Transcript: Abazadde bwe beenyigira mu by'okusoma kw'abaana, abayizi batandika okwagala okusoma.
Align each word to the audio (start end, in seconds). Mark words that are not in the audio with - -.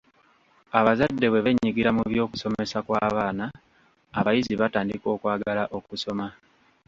Abazadde 0.79 1.25
bwe 1.29 1.43
beenyigira 1.45 1.89
mu 1.97 2.03
by'okusoma 2.11 2.61
kw'abaana, 2.85 3.45
abayizi 4.19 4.53
batandika 4.61 5.07
okwagala 5.15 5.63
okusoma. 5.77 6.27